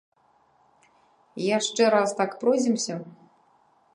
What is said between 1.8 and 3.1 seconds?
раз так пройдземся?